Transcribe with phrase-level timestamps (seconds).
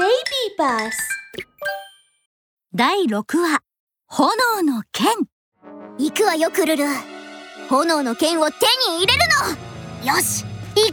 [0.00, 0.08] Baby
[0.56, 0.92] Bus
[2.74, 3.60] 第6話
[4.06, 5.12] 炎の剣。
[5.98, 6.84] 行くわよクルル。
[7.68, 8.54] 炎の剣を手
[8.88, 9.20] に入れる
[10.02, 10.14] の。
[10.14, 10.90] よし行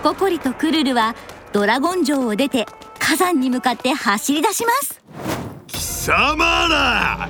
[0.00, 1.16] こココリとクルルは
[1.52, 2.66] ドラゴン城を出て
[3.00, 5.02] 火山に向かって走り出します。
[5.66, 6.36] 貴様
[6.68, 7.28] ら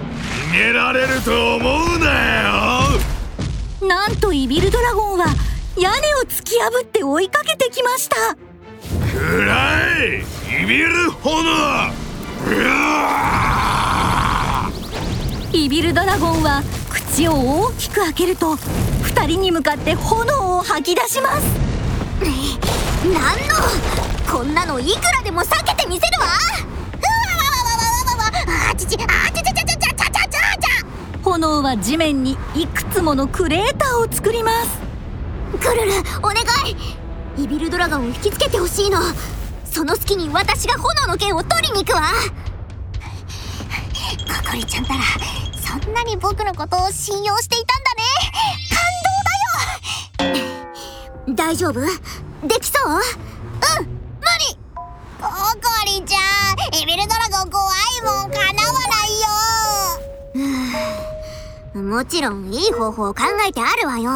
[0.50, 2.90] 逃げられると思うな
[3.80, 3.88] よ。
[3.88, 5.28] なんとイビルドラゴンは
[5.78, 8.36] 屋根を突き破って追いかけてきました。
[8.36, 8.47] く
[9.98, 10.18] れ
[10.62, 11.42] いびる炎
[15.52, 21.42] イビルドラゴンは口を大きく開けると2人に向かって炎を吐き出します。
[23.02, 26.28] 何のこんなのいくらでも避けてみせるわ。
[31.24, 34.78] 炎は地面にいくつものクレーターを作ります。
[35.60, 36.36] クルルお願
[37.36, 37.42] い。
[37.42, 39.00] イビルドラゴンを引きつけてほしいの。
[39.70, 42.02] その隙に私が炎の剣を取りに行くわ。
[44.44, 45.00] ココリちゃんたら
[45.60, 48.02] そんなに僕のことを信用していたんだね。
[50.18, 50.40] 感動だ
[51.30, 51.34] よ。
[51.34, 51.80] 大丈夫？
[52.46, 52.92] できそう？
[52.92, 53.92] うん無
[54.40, 54.58] 理。
[55.20, 55.30] ココ
[55.86, 56.18] リちゃ
[56.54, 59.20] んイビルドラゴン怖いもんかなわない
[61.74, 61.82] よ。
[61.82, 64.10] もちろんいい方法を考えてあるわよ。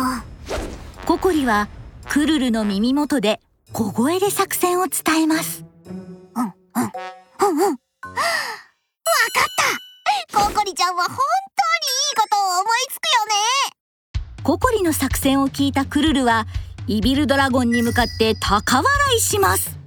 [1.06, 1.68] ココリは
[2.08, 3.40] クルルの耳元で
[3.72, 5.64] 小声で作戦を伝えます。
[5.86, 7.70] うんうんうんうん。
[7.70, 7.78] わか
[8.10, 9.48] っ
[10.30, 10.38] た。
[10.38, 11.22] ココリちゃんは本当にい
[12.12, 14.42] いことを思いつくよね。
[14.42, 16.46] ココリの作戦を聞いたクルルは
[16.86, 18.84] イビルドラゴンに向かって高笑
[19.16, 19.78] いします。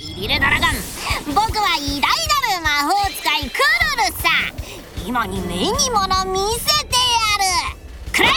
[0.00, 0.70] イビルドラゴン。
[1.34, 3.58] 僕は偉大なる魔法使いク
[3.96, 4.28] ルルさ。
[5.06, 7.36] 今に目にもの見せてや
[7.68, 8.12] る。
[8.12, 8.28] くらえ。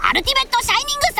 [0.00, 1.11] アルティメットシャイニング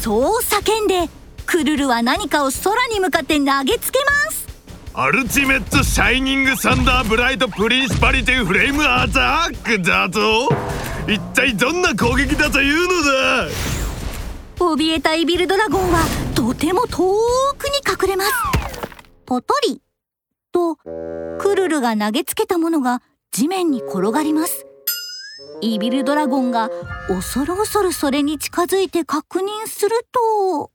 [0.00, 1.08] そう叫んで
[1.46, 4.48] クルルは何かを空に向かって投げつけます。
[4.94, 10.48] アルティメットシャイニングサンダーブライトプリンシパリティフレームアタックだと
[11.06, 12.94] 一体どんな攻撃だというの
[13.46, 13.48] だ？
[14.56, 16.96] 怯えたイビルドラゴンはとても遠
[17.56, 18.32] くに隠れます。
[19.26, 19.80] ポトリ
[20.50, 23.00] とクルルが投げつけたものが
[23.30, 24.66] 地面に転がります
[25.62, 26.70] イビルドラゴンが
[27.08, 30.70] 恐る恐るそれに近づいて確認すると。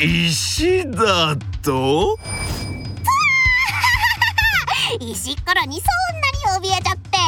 [0.00, 2.18] い石だと？
[5.00, 5.86] 石っころにそ
[6.52, 7.18] んなに怯えちゃって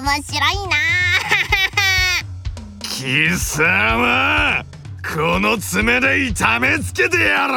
[0.00, 0.76] 面白いな。
[2.82, 4.64] 貴様！
[5.14, 7.54] この爪で痛めつけてやる！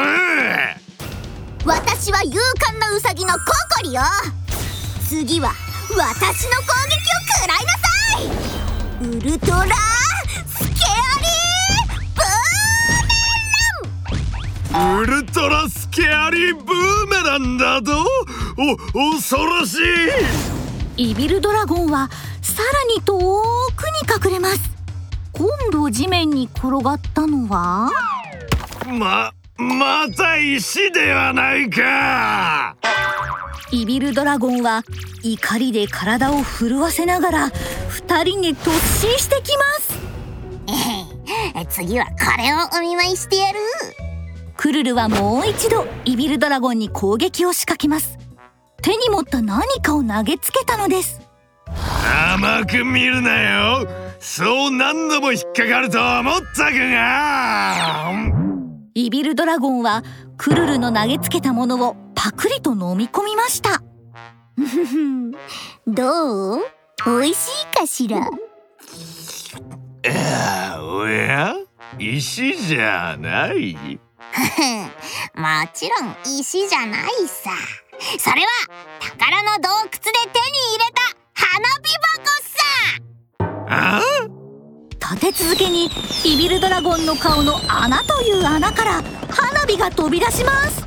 [1.65, 3.39] 私は勇敢なウサギのコ
[3.77, 4.01] コリよ。
[5.07, 5.51] 次は
[5.97, 7.87] 私の攻撃を食らいなさ
[8.21, 9.65] いウルトラ
[10.45, 11.95] スケアリー
[14.73, 18.05] ブーウルトラスケアリーブーメランだと
[18.57, 19.79] お恐ろし
[20.97, 21.11] い。
[21.11, 22.09] イビルドラゴンは
[22.41, 23.17] さらに遠
[23.75, 24.59] くに隠れます。
[25.31, 27.89] 今度地面に転がったのは？
[28.85, 32.75] ままた石ではないか
[33.71, 34.83] イビルドラゴンは
[35.23, 37.49] 怒りで体を震わせながら
[37.89, 38.71] 二人に突
[39.01, 39.95] 進してきます。
[41.69, 43.59] 次はこれをお見舞いしてやる。
[44.55, 48.17] クルルはもう一度イビルドラゴンに攻撃を仕掛けます。
[48.81, 51.21] 手に持った何かを投げつけたのです。
[52.33, 53.41] 甘く見るな
[53.81, 53.87] よ。
[54.19, 58.13] そう何度も引っかかると思ったかが。
[58.93, 60.03] イビルドラゴンは
[60.37, 63.83] クルルの投げつけたものをパクリと飲み込みました。
[65.85, 66.65] どう？
[67.05, 68.27] 美味しいかしら？
[70.73, 71.53] あおや？
[71.99, 73.75] 石じゃない？
[73.77, 77.51] もちろん石じゃないさ。
[78.17, 78.47] それは
[79.01, 80.11] 宝の洞窟で手に
[80.73, 81.03] 入れた
[81.35, 84.01] 花火箱さ。
[84.01, 84.01] あ？
[85.15, 85.91] 立て続けに
[86.23, 90.83] イビルドラゴンの顔の穴という穴から花火が飛び出します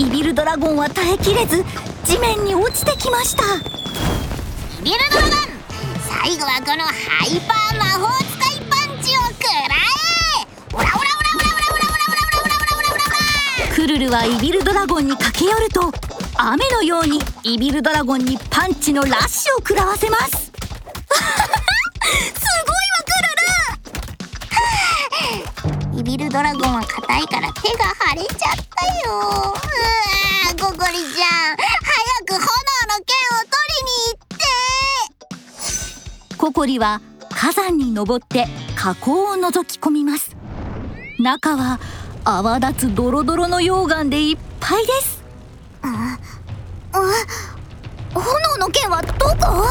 [0.00, 1.62] イビルドラゴンは耐えきれず
[2.04, 3.42] 地面に落ちてきました。
[4.80, 5.30] イビルドラゴン
[6.24, 10.48] 最後はこのハイパー魔法使いパンチを食らえ。
[10.72, 13.04] オラオラオラオラオラオラオラオラオラオラオラオラ
[13.66, 15.92] オラクルルはイビルドラゴンに駆け寄ると
[16.38, 20.50] 雨のようにイビルドラゴンにパンチのラッシュを食らわせます
[26.10, 29.14] ビルドラゴンは硬いから手が腫れちゃったよ。
[29.14, 30.82] うわーゴゴリちゃん。
[30.82, 31.62] 早
[32.26, 34.34] く炎の剣を取りに行っ
[36.28, 36.36] て。
[36.36, 40.34] ココリは火山に登って火口を覗き込みます。
[41.20, 41.78] 中は
[42.24, 45.22] 泡立つドロドロの溶岩でいっぱいです。
[48.12, 49.64] 炎の剣はどこ？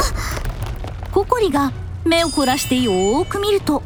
[1.12, 1.74] ココリが
[2.06, 3.84] 目を凝らしてよーく見ると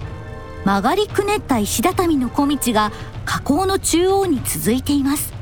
[0.65, 2.91] 曲がりくねった石畳の小道が
[3.25, 5.33] 火口の中央に続いています。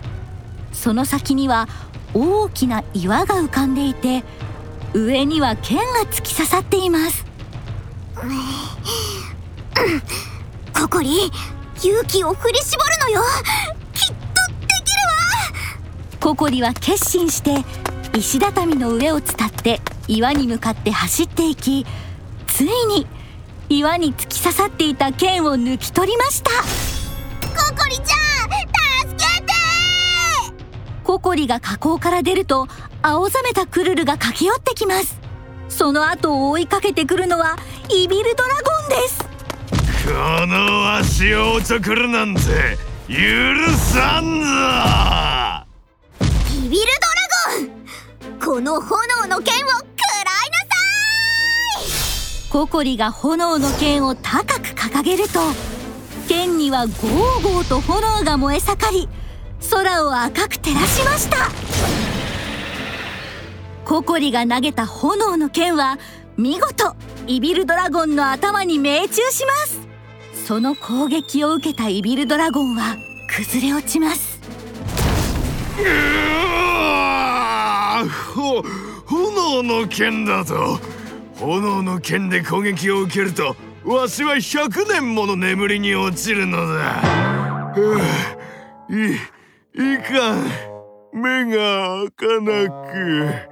[0.73, 1.67] その先には
[2.13, 4.23] 大きな岩が浮かんでいて
[4.93, 7.25] 上には剣が突き刺さっています。
[10.73, 11.31] ココリ
[11.83, 13.21] 勇気を振り絞るのよ。
[13.93, 14.91] きっとでき
[16.13, 17.63] るココリは決心して
[18.17, 21.85] 石畳の上を伝って岩に向かって走っていき
[22.47, 23.07] ついに
[23.71, 26.51] 岩に突き刺さっていた剣を抜き取りました。
[26.51, 26.57] わ
[27.69, 28.07] ココリちゃん
[29.09, 29.53] 助けて
[31.05, 32.67] ココリが火口から出ると
[33.01, 35.21] 青ざめたクルルが駆け寄ってきます。
[35.69, 37.55] その後を追いかけてくるのは
[37.89, 39.23] イビルドラゴンです。
[40.05, 42.41] この足をおちょくるなんて
[43.07, 43.15] 許
[43.77, 46.25] さんぞ！
[46.61, 47.69] ビビルドラゴ
[48.35, 48.39] ン！
[48.39, 49.69] この炎の剣を
[52.51, 55.39] ココリが炎の剣を高く掲げると
[56.27, 59.07] 剣にはゴーゴーと炎が燃え盛り
[59.69, 61.49] 空を赤く照らしました。
[63.85, 65.97] ココリが投げた炎の剣は
[66.35, 66.93] 見事
[67.25, 69.79] イビルドラゴンの頭に命中します。
[70.45, 72.97] その攻撃を受けたイビルドラゴンは
[73.33, 74.41] 崩れ落ちます。
[75.79, 75.89] うわ
[79.05, 80.81] 炎の剣だと
[81.41, 87.01] 炎の剣で攻撃を受けるとわしは100年もの眠りに落ちるのだ。
[88.93, 89.15] い
[89.95, 90.71] いかん。
[91.13, 93.51] 目が開かなく。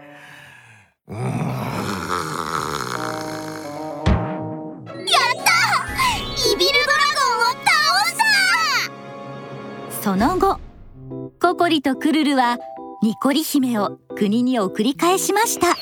[6.41, 7.69] イビルドラゴンを倒
[8.05, 8.13] し
[9.89, 10.01] た！
[10.01, 10.59] その後
[11.41, 12.59] ココリとクルルは
[13.01, 15.75] ニコリ姫を国に送り返しました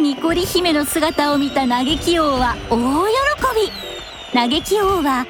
[0.00, 3.12] ニコリ姫の姿を見た嘆き王は大喜
[4.32, 4.32] び。
[4.32, 5.26] 嘆き王は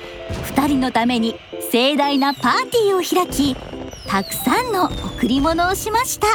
[0.55, 1.37] 2人のために
[1.73, 3.57] 盛大なパーティーを開き
[4.07, 6.27] たくさんの贈り物をしました。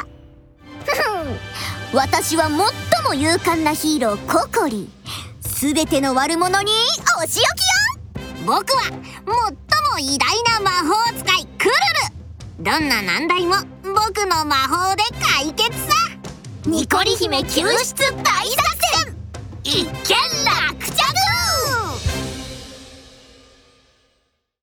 [1.94, 4.90] 私は最も勇敢なヒーローココリ。
[5.42, 6.72] すべての悪者に
[7.24, 8.24] お仕置きよ。
[8.46, 9.54] 僕は最も
[10.00, 11.72] 偉大な魔法使いクル
[12.58, 12.64] ル。
[12.64, 16.13] どんな難題も僕の魔法で解決さ。
[16.66, 17.94] ニコリ姫救出
[18.24, 18.56] 大作
[19.04, 19.16] 戦
[19.66, 20.83] 一件落